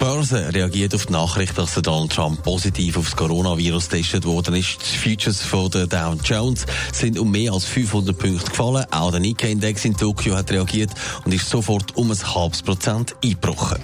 [0.00, 4.78] Börse reagiert auf die Nachricht, dass Donald Trump positiv auf das Coronavirus getestet worden ist.
[4.80, 8.86] Die Futures von der Dow Jones sind um mehr als 500 Punkte gefallen.
[8.90, 10.90] Auch der Nikkei-Index in Tokio hat reagiert
[11.26, 13.78] und ist sofort um ein halbes Prozent eingebrochen.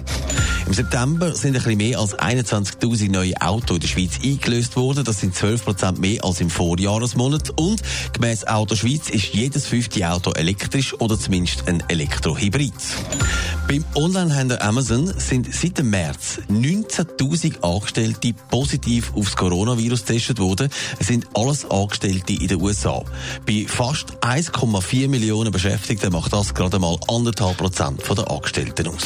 [0.65, 5.03] Im September sind ein bisschen mehr als 21.000 neue Autos in der Schweiz eingelöst worden.
[5.03, 7.51] Das sind 12 Prozent mehr als im Vorjahresmonat.
[7.57, 7.81] Und
[8.13, 12.73] gemäss Auto Schweiz ist jedes fünfte Auto elektrisch oder zumindest ein Elektrohybrid.
[13.67, 20.69] Beim Onlinehändler Amazon sind seit dem März 19.000 Angestellte positiv aufs Coronavirus getestet worden.
[20.99, 23.03] Es sind alles Angestellte in den USA.
[23.45, 29.03] Bei fast 1,4 Millionen Beschäftigten macht das gerade mal anderthalb Prozent der Angestellten aus.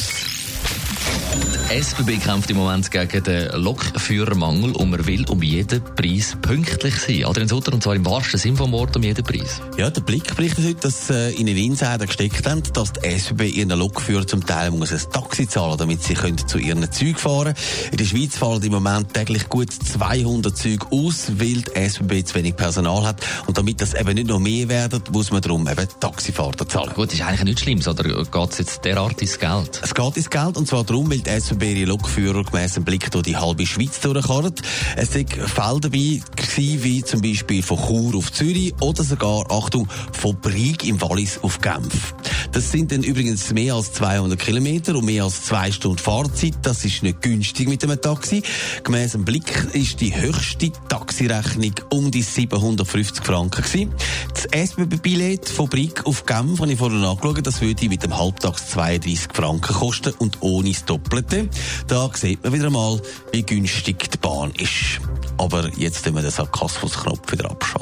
[1.72, 7.24] SBB kämpft im Moment gegen den Lokführermangel und man will um jeden Preis pünktlich sein.
[7.24, 9.62] Adrian Sutter, und zwar im wahrsten Sinn vom Wort um jeden Preis.
[9.78, 13.48] Ja, der Blick berichtet heute, dass äh, in den Insider gesteckt haben, dass die SBB
[13.48, 17.54] ihren Lokführer zum Teil muss ein Taxi zahlen, damit sie können zu ihren Zügen fahren.
[17.90, 22.34] In der Schweiz fahren im Moment täglich gut 200 Züge aus, weil die SBB zu
[22.34, 23.22] wenig Personal hat.
[23.46, 26.92] Und damit das eben nicht noch mehr werden, muss man darum eben Taxifahrten zahlen.
[26.92, 29.80] Gut, ist eigentlich nichts Schlimmes, oder geht es jetzt derart ins Geld?
[29.82, 33.10] Es geht ins Geld, und zwar darum, weil die SBB ihre Lokführer gemäss dem Blick
[33.10, 34.60] durch die halbe Schweiz durchkarrt.
[34.96, 39.88] Es sind Fälle dabei gewesen, wie zum Beispiel von Chur auf Zürich oder sogar, Achtung,
[40.12, 42.14] von Brieg im Wallis auf Genf.
[42.50, 46.54] Das sind dann übrigens mehr als 200 Kilometer und mehr als zwei Stunden Fahrzeit.
[46.62, 48.42] Das ist nicht günstig mit einem Taxi.
[48.82, 53.94] Gemäss dem Blick ist die höchste Taxirechnung um die 750 Franken gewesen.
[54.34, 58.70] Das SBB-Billett von Brieg auf Genf, habe ich vorhin angeschaut, das würde mit dem Halbtags
[58.70, 61.48] 32 Franken kosten und ohne das Doppelte.
[61.86, 63.00] Da sieht man wieder mal,
[63.32, 65.00] wie günstig die Bahn ist.
[65.38, 67.81] Aber jetzt müssen wir den Sarkasmusknopf wieder abschalten.